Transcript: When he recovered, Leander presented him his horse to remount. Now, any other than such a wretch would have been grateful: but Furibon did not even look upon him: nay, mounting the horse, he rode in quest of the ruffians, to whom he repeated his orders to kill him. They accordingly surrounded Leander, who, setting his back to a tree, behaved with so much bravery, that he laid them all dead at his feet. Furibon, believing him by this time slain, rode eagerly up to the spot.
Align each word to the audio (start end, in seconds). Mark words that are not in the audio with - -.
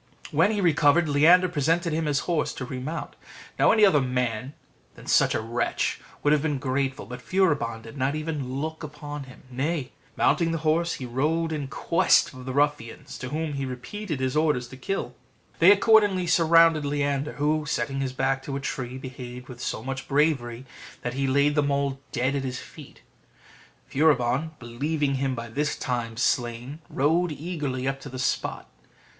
When 0.31 0.49
he 0.49 0.61
recovered, 0.61 1.07
Leander 1.07 1.47
presented 1.47 1.93
him 1.93 2.07
his 2.07 2.21
horse 2.21 2.53
to 2.53 2.65
remount. 2.65 3.15
Now, 3.59 3.71
any 3.71 3.85
other 3.85 3.99
than 3.99 5.05
such 5.05 5.35
a 5.35 5.41
wretch 5.41 6.01
would 6.23 6.33
have 6.33 6.41
been 6.41 6.57
grateful: 6.57 7.05
but 7.05 7.21
Furibon 7.21 7.83
did 7.83 7.97
not 7.97 8.15
even 8.15 8.51
look 8.59 8.81
upon 8.81 9.25
him: 9.25 9.43
nay, 9.51 9.91
mounting 10.17 10.51
the 10.51 10.57
horse, 10.65 10.93
he 10.93 11.05
rode 11.05 11.51
in 11.51 11.67
quest 11.67 12.33
of 12.33 12.45
the 12.45 12.51
ruffians, 12.51 13.15
to 13.19 13.29
whom 13.29 13.53
he 13.53 13.63
repeated 13.67 14.19
his 14.21 14.35
orders 14.35 14.67
to 14.69 14.75
kill 14.77 15.05
him. 15.05 15.13
They 15.59 15.71
accordingly 15.71 16.25
surrounded 16.25 16.83
Leander, 16.83 17.33
who, 17.33 17.67
setting 17.67 18.01
his 18.01 18.11
back 18.11 18.41
to 18.41 18.55
a 18.55 18.59
tree, 18.59 18.97
behaved 18.97 19.47
with 19.49 19.61
so 19.61 19.83
much 19.83 20.07
bravery, 20.07 20.65
that 21.03 21.13
he 21.13 21.27
laid 21.27 21.53
them 21.53 21.69
all 21.69 21.99
dead 22.11 22.33
at 22.35 22.43
his 22.43 22.57
feet. 22.57 23.03
Furibon, 23.85 24.53
believing 24.57 25.13
him 25.21 25.35
by 25.35 25.47
this 25.49 25.77
time 25.77 26.17
slain, 26.17 26.79
rode 26.89 27.31
eagerly 27.31 27.87
up 27.87 28.01
to 28.01 28.09
the 28.09 28.17
spot. 28.17 28.67